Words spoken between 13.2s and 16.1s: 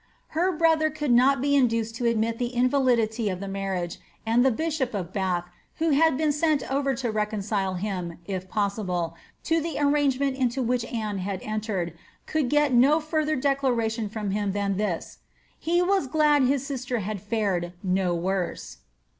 declaration from him than this, ^ He was